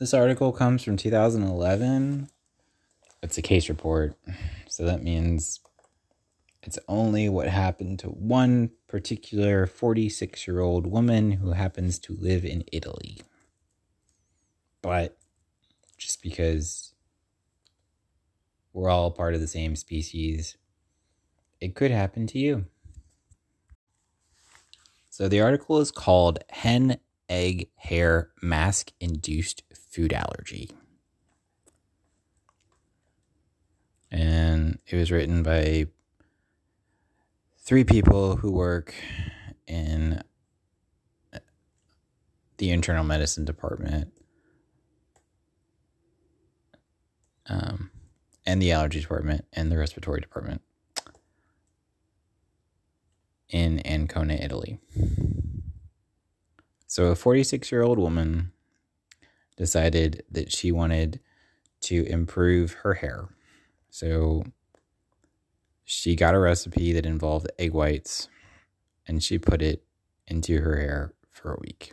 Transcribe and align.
This 0.00 0.14
article 0.14 0.50
comes 0.50 0.82
from 0.82 0.96
2011. 0.96 2.30
It's 3.22 3.36
a 3.36 3.42
case 3.42 3.68
report. 3.68 4.14
So 4.66 4.86
that 4.86 5.02
means 5.02 5.60
it's 6.62 6.78
only 6.88 7.28
what 7.28 7.48
happened 7.48 7.98
to 7.98 8.06
one 8.08 8.70
particular 8.88 9.66
46 9.66 10.48
year 10.48 10.60
old 10.60 10.86
woman 10.86 11.32
who 11.32 11.52
happens 11.52 11.98
to 11.98 12.16
live 12.18 12.46
in 12.46 12.64
Italy. 12.72 13.18
But 14.80 15.18
just 15.98 16.22
because 16.22 16.94
we're 18.72 18.88
all 18.88 19.10
part 19.10 19.34
of 19.34 19.42
the 19.42 19.46
same 19.46 19.76
species, 19.76 20.56
it 21.60 21.74
could 21.74 21.90
happen 21.90 22.26
to 22.28 22.38
you. 22.38 22.64
So 25.10 25.28
the 25.28 25.42
article 25.42 25.78
is 25.78 25.90
called 25.90 26.38
Hen 26.48 27.00
Egg 27.30 27.68
Hair 27.76 28.30
Mask 28.42 28.92
Induced 29.00 29.62
Food 29.72 30.12
Allergy. 30.12 30.70
And 34.10 34.80
it 34.88 34.96
was 34.96 35.12
written 35.12 35.44
by 35.44 35.86
three 37.58 37.84
people 37.84 38.36
who 38.36 38.50
work 38.50 38.92
in 39.68 40.20
the 42.58 42.70
internal 42.70 43.04
medicine 43.04 43.44
department 43.44 44.12
um, 47.46 47.90
and 48.44 48.60
the 48.60 48.72
allergy 48.72 49.00
department 49.00 49.44
and 49.52 49.70
the 49.70 49.78
respiratory 49.78 50.20
department 50.20 50.62
in 53.48 53.84
Ancona, 53.86 54.34
Italy. 54.34 54.80
So, 56.90 57.04
a 57.04 57.14
46 57.14 57.70
year 57.70 57.82
old 57.82 58.00
woman 58.00 58.50
decided 59.56 60.24
that 60.28 60.50
she 60.50 60.72
wanted 60.72 61.20
to 61.82 62.04
improve 62.06 62.72
her 62.82 62.94
hair. 62.94 63.28
So, 63.90 64.42
she 65.84 66.16
got 66.16 66.34
a 66.34 66.40
recipe 66.40 66.92
that 66.92 67.06
involved 67.06 67.46
egg 67.60 67.72
whites 67.74 68.28
and 69.06 69.22
she 69.22 69.38
put 69.38 69.62
it 69.62 69.84
into 70.26 70.62
her 70.62 70.78
hair 70.78 71.14
for 71.30 71.52
a 71.52 71.60
week. 71.60 71.92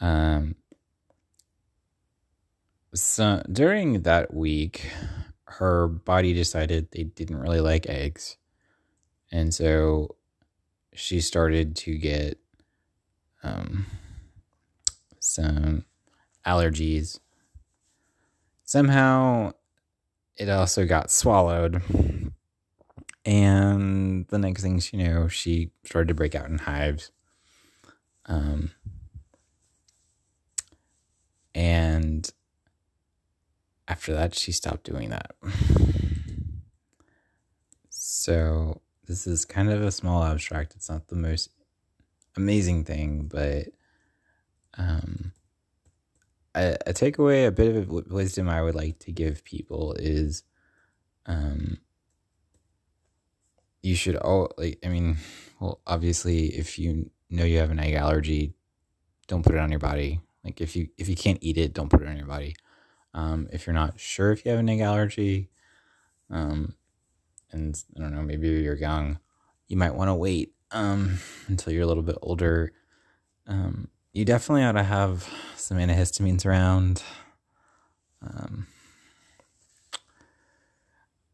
Um, 0.00 0.54
so 2.94 3.42
during 3.50 4.02
that 4.02 4.32
week, 4.32 4.88
her 5.46 5.88
body 5.88 6.34
decided 6.34 6.92
they 6.92 7.02
didn't 7.02 7.38
really 7.40 7.60
like 7.60 7.88
eggs. 7.88 8.36
And 9.32 9.52
so 9.52 10.14
she 10.94 11.20
started 11.20 11.74
to 11.76 11.98
get 11.98 12.38
um, 13.42 13.86
some 15.18 15.84
allergies. 16.44 17.18
Somehow 18.64 19.52
it 20.36 20.48
also 20.48 20.86
got 20.86 21.10
swallowed. 21.10 21.82
And 23.24 24.26
the 24.28 24.38
next 24.38 24.62
thing 24.62 24.80
you 24.92 25.04
know, 25.04 25.28
she 25.28 25.70
started 25.84 26.08
to 26.08 26.14
break 26.14 26.34
out 26.34 26.48
in 26.48 26.58
hives. 26.58 27.10
Um, 28.26 28.70
and 31.54 32.30
after 33.88 34.12
that, 34.12 34.34
she 34.34 34.52
stopped 34.52 34.84
doing 34.84 35.10
that. 35.10 35.32
So, 37.88 38.80
this 39.06 39.26
is 39.26 39.44
kind 39.44 39.70
of 39.70 39.82
a 39.82 39.90
small 39.90 40.22
abstract. 40.22 40.74
It's 40.74 40.88
not 40.88 41.08
the 41.08 41.16
most 41.16 41.50
amazing 42.36 42.84
thing, 42.84 43.28
but 43.32 43.68
um, 44.78 45.32
a, 46.54 46.76
a 46.86 46.92
takeaway, 46.92 47.46
a 47.46 47.52
bit 47.52 47.76
of 47.76 47.88
wisdom 48.10 48.48
I 48.48 48.62
would 48.62 48.74
like 48.74 48.98
to 49.00 49.12
give 49.12 49.44
people 49.44 49.94
is, 49.94 50.42
um, 51.26 51.78
you 53.82 53.94
should 53.94 54.16
all 54.16 54.50
like. 54.56 54.78
I 54.84 54.88
mean, 54.88 55.18
well, 55.60 55.80
obviously, 55.86 56.46
if 56.46 56.78
you 56.78 57.10
know 57.30 57.44
you 57.44 57.58
have 57.58 57.70
an 57.70 57.78
egg 57.78 57.94
allergy, 57.94 58.54
don't 59.28 59.44
put 59.44 59.54
it 59.54 59.60
on 59.60 59.70
your 59.70 59.80
body. 59.80 60.20
Like 60.44 60.60
if 60.60 60.74
you 60.76 60.88
if 60.98 61.08
you 61.08 61.16
can't 61.16 61.38
eat 61.40 61.58
it, 61.58 61.72
don't 61.72 61.88
put 61.88 62.02
it 62.02 62.08
on 62.08 62.16
your 62.16 62.26
body. 62.26 62.56
Um, 63.14 63.48
if 63.52 63.66
you're 63.66 63.74
not 63.74 63.98
sure 63.98 64.32
if 64.32 64.44
you 64.44 64.50
have 64.50 64.60
an 64.60 64.68
egg 64.68 64.80
allergy, 64.80 65.50
um, 66.30 66.74
and 67.52 67.80
I 67.96 68.00
don't 68.00 68.14
know, 68.14 68.22
maybe 68.22 68.48
you're 68.48 68.76
young, 68.76 69.18
you 69.68 69.76
might 69.76 69.94
want 69.94 70.08
to 70.08 70.14
wait 70.14 70.52
um, 70.76 71.18
until 71.48 71.72
you're 71.72 71.82
a 71.82 71.86
little 71.86 72.02
bit 72.02 72.18
older. 72.20 72.72
Um, 73.46 73.88
you 74.12 74.24
definitely 74.24 74.62
ought 74.64 74.72
to 74.72 74.82
have 74.82 75.28
some 75.56 75.78
antihistamines 75.78 76.44
around. 76.44 77.02
Um, 78.22 78.66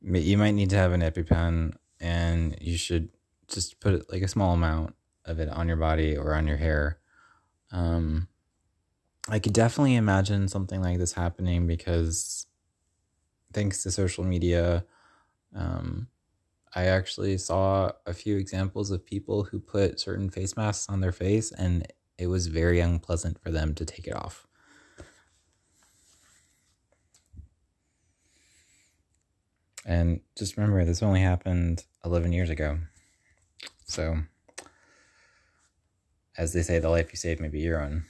you 0.00 0.38
might 0.38 0.52
need 0.52 0.70
to 0.70 0.76
have 0.76 0.92
an 0.92 1.00
EpiPen, 1.00 1.74
and 2.00 2.56
you 2.60 2.76
should 2.76 3.10
just 3.48 3.80
put 3.80 4.10
like 4.12 4.22
a 4.22 4.28
small 4.28 4.54
amount 4.54 4.94
of 5.24 5.40
it 5.40 5.48
on 5.48 5.68
your 5.68 5.76
body 5.76 6.16
or 6.16 6.34
on 6.34 6.46
your 6.46 6.56
hair. 6.56 6.98
Um, 7.72 8.28
I 9.28 9.38
could 9.38 9.52
definitely 9.52 9.96
imagine 9.96 10.48
something 10.48 10.82
like 10.82 10.98
this 10.98 11.12
happening 11.12 11.66
because, 11.66 12.46
thanks 13.52 13.82
to 13.82 13.90
social 13.90 14.24
media, 14.24 14.84
um, 15.54 16.08
I 16.74 16.84
actually 16.86 17.36
saw 17.38 17.92
a 18.06 18.14
few 18.14 18.38
examples 18.38 18.90
of 18.90 19.04
people 19.04 19.44
who 19.44 19.60
put 19.60 20.00
certain 20.00 20.30
face 20.30 20.56
masks 20.56 20.88
on 20.88 21.00
their 21.00 21.12
face 21.12 21.52
and 21.52 21.86
it 22.18 22.28
was 22.28 22.46
very 22.46 22.80
unpleasant 22.80 23.38
for 23.42 23.50
them 23.50 23.74
to 23.74 23.84
take 23.84 24.06
it 24.06 24.14
off. 24.14 24.46
And 29.84 30.20
just 30.38 30.56
remember, 30.56 30.84
this 30.84 31.02
only 31.02 31.20
happened 31.20 31.84
11 32.04 32.32
years 32.32 32.50
ago. 32.50 32.78
So, 33.84 34.18
as 36.38 36.52
they 36.52 36.62
say, 36.62 36.78
the 36.78 36.88
life 36.88 37.10
you 37.12 37.16
save 37.16 37.40
may 37.40 37.48
be 37.48 37.60
your 37.60 37.82
own. 37.82 38.04